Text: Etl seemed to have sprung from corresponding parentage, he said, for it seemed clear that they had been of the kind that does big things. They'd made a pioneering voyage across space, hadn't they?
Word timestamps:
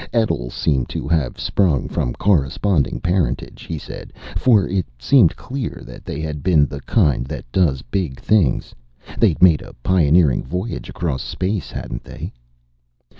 Etl 0.13 0.49
seemed 0.49 0.89
to 0.89 1.07
have 1.07 1.39
sprung 1.39 1.87
from 1.87 2.11
corresponding 2.13 2.99
parentage, 2.99 3.65
he 3.65 3.77
said, 3.77 4.11
for 4.35 4.67
it 4.67 4.87
seemed 4.97 5.35
clear 5.35 5.83
that 5.85 6.05
they 6.05 6.19
had 6.21 6.41
been 6.41 6.61
of 6.61 6.69
the 6.69 6.81
kind 6.81 7.27
that 7.27 7.45
does 7.51 7.83
big 7.83 8.19
things. 8.19 8.73
They'd 9.19 9.43
made 9.43 9.61
a 9.61 9.73
pioneering 9.83 10.43
voyage 10.43 10.89
across 10.89 11.21
space, 11.21 11.69
hadn't 11.69 12.03
they? 12.03 12.33